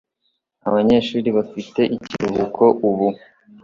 Abanyeshuri 0.67 1.29
bafite 1.37 1.81
ikiruhuko 1.95 2.63
ubu. 2.89 3.07